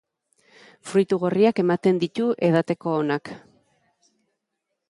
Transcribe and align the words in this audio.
Fruitu 0.91 1.19
gorriak 1.25 1.61
ematen 1.65 2.01
ditu, 2.05 2.31
edateko 2.49 2.97
onak. 3.05 3.33